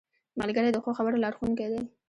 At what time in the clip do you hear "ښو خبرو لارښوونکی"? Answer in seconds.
0.83-1.67